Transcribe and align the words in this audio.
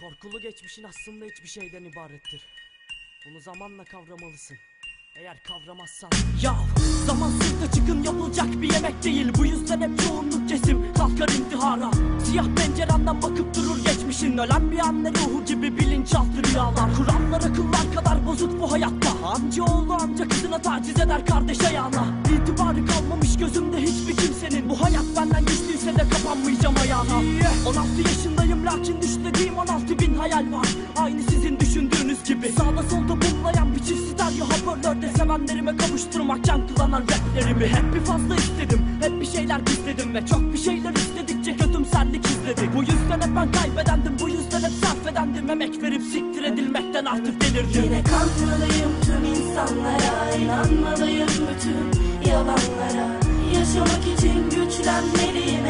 Korkulu 0.00 0.40
geçmişin 0.40 0.82
aslında 0.82 1.24
hiçbir 1.24 1.48
şeyden 1.48 1.84
ibarettir. 1.84 2.46
Bunu 3.26 3.40
zamanla 3.40 3.84
kavramalısın. 3.84 4.56
Eğer 5.16 5.42
kavramazsan. 5.42 6.10
Ya 6.42 6.54
zamansız 7.06 7.62
da 7.62 7.72
çıkın 7.72 8.02
yapılacak 8.02 8.62
bir 8.62 8.72
yemek 8.72 9.02
değil. 9.02 9.28
Bu 9.38 9.46
yüzden 9.46 9.80
hep 9.80 10.02
çoğunluk 10.02 10.48
kesim 10.48 10.94
kalkar 10.94 11.28
intihara. 11.28 11.90
Siyah 12.24 12.44
pencerenden 12.56 13.22
bakıp 13.22 13.54
durur 13.54 13.84
geçmişin. 13.84 14.38
Ölen 14.38 14.70
bir 14.70 14.78
anne 14.78 15.10
ruhu 15.10 15.44
gibi 15.44 15.78
bilinçaltı 15.78 16.44
rüyalar. 16.44 16.94
Kurallar 16.96 17.50
akıllar 17.50 17.94
kadar 17.94 18.26
bozuk 18.26 18.60
bu 18.60 18.72
hayatta. 18.72 19.10
Amca 19.24 19.62
oğlu 19.64 19.94
amca 19.94 20.28
kızına 20.28 20.62
taciz 20.62 21.00
eder 21.00 21.26
kardeş 21.26 21.60
ayağına. 21.60 22.22
İtibarı 22.24 22.86
kalmamış 22.86 23.36
gözümde 23.38 23.76
hiçbir 23.76 24.16
kimsenin. 24.16 24.68
Bu 24.68 24.82
hayat 24.82 25.06
benden 25.16 25.44
güçlüyse 25.44 25.94
de 25.94 26.08
kapanmayacağım 26.10 26.76
ayağına. 26.76 27.16
16 27.66 28.02
yaşındayım 28.02 28.37
lakin 28.68 29.02
düşlediğim 29.02 29.58
16 29.58 29.98
bin 29.98 30.14
hayal 30.14 30.52
var. 30.52 30.68
Aynı 30.96 31.22
sizin 31.22 31.60
düşündüğünüz 31.60 32.24
gibi. 32.24 32.48
Sağda 32.48 32.82
solda 32.82 33.22
bumlayan 33.22 33.74
bir 33.74 33.84
çift 33.84 34.00
stereo 34.00 34.46
hoparlörde 34.46 35.08
Sevenlerime 35.08 35.76
kavuşturmak 35.76 36.48
yankılanan 36.48 37.02
raplerimi. 37.02 37.66
Hep 37.66 37.94
bir 37.94 38.00
fazla 38.00 38.36
istedim 38.36 38.80
hep 39.00 39.20
bir 39.20 39.26
şeyler 39.26 39.58
gizledim 39.58 40.14
Ve 40.14 40.26
çok 40.26 40.52
bir 40.52 40.58
şeyler 40.58 40.92
istedikçe 40.92 41.56
kötümserlik 41.56 42.26
izledi. 42.26 42.70
Bu 42.76 42.80
yüzden 42.80 43.20
hep 43.20 43.36
ben 43.36 43.52
kaybedendim 43.52 44.12
bu 44.20 44.28
yüzden 44.28 44.60
hep 44.60 44.72
sarf 44.84 45.12
edendim. 45.12 45.50
Emek 45.50 45.82
verip 45.82 46.02
siktir 46.02 46.42
edilmekten 46.42 47.04
artık 47.04 47.40
delirdim. 47.40 47.82
Yine 47.84 48.02
kanmalıyım 48.02 48.92
tüm 49.06 49.24
insanlara 49.24 50.34
inanmalıyım 50.40 51.28
bütün 51.28 52.30
yalanlara. 52.30 53.08
Yaşamak 53.54 54.04
için 54.18 54.50
güçlenmeliyim 54.50 55.66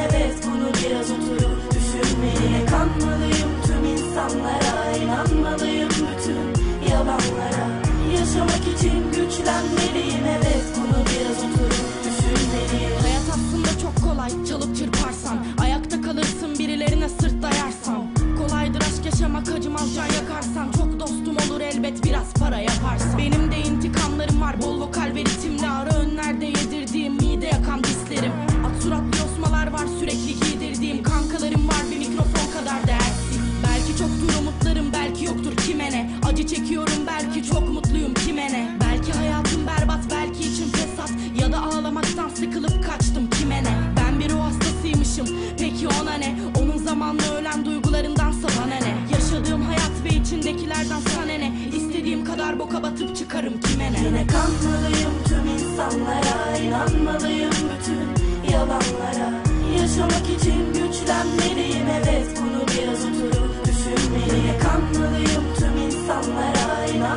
Acı 36.38 36.54
çekiyorum 36.54 37.06
belki 37.06 37.50
çok 37.50 37.68
mutluyum 37.68 38.14
kime 38.14 38.52
ne? 38.52 38.76
Belki 38.80 39.12
hayatım 39.12 39.66
berbat 39.66 40.00
belki 40.10 40.40
içim 40.40 40.68
fesat. 40.68 41.10
Ya 41.40 41.52
da 41.52 41.62
ağlamaktan 41.62 42.28
sıkılıp 42.28 42.84
kaçtım 42.86 43.30
kime 43.30 43.64
ne? 43.64 43.70
Ben 43.96 44.20
bir 44.20 44.30
ruh 44.30 44.40
hastasıymışım 44.40 45.26
peki 45.58 45.88
ona 45.88 46.14
ne? 46.14 46.36
Onun 46.62 46.76
zamanla 46.76 47.34
ölen 47.34 47.64
duygularındansa 47.64 48.48
bana 48.48 48.74
ne 48.74 49.12
Yaşadığım 49.12 49.62
hayat 49.62 49.92
ve 50.04 50.08
içindekilerden 50.08 51.00
sana 51.14 51.24
ne? 51.24 51.52
İstediğim 51.76 52.24
kadar 52.24 52.58
boka 52.58 52.82
batıp 52.82 53.16
çıkarım 53.16 53.60
kime 53.60 53.92
ne? 53.92 53.98
Yine 54.06 54.26
kanmalıyım 54.26 55.14
tüm 55.28 55.46
insanlara 55.46 56.58
inanmalıyım 56.58 57.50
bütün 57.50 58.52
yalanlara. 58.52 59.42
Yaşamak 59.80 60.26
için 60.38 60.47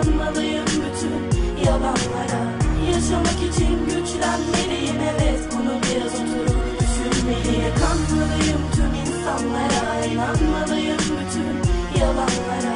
Kanmalıyım 0.02 0.66
bütün 0.66 1.22
yalanlara. 1.66 2.42
Yaşamak 2.92 3.40
için 3.50 3.86
güçlenmeliyim 3.86 5.00
evet 5.12 5.40
Bunu 5.54 5.74
biraz 5.84 6.14
oturup 6.22 6.80
düşünmeliyim. 6.80 7.74
Kanmalıyım 7.82 8.62
tüm 8.76 8.94
insanlara 9.02 10.06
inanmalıyım 10.06 10.98
bütün 10.98 11.54
yalanlara. 12.02 12.76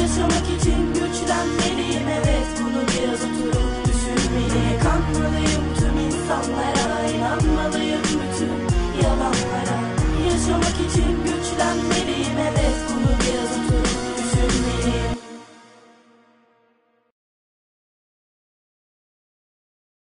Yaşamak 0.00 0.46
için 0.56 0.80
güçlenmeliyim 0.94 2.08
evet 2.08 2.48
Bunu 2.60 2.82
biraz 2.92 3.20
oturup 3.28 3.72
düşünmeliyim. 3.86 4.80
Kanmalıyım 4.82 5.64
tüm 5.78 5.96
insanlara 6.06 7.10
inanmalıyım 7.14 8.02
bütün 8.02 8.54
yalanlara. 9.02 9.78
Yaşamak 10.26 10.76
için 10.90 11.16
güçlenmeliyim. 11.24 11.93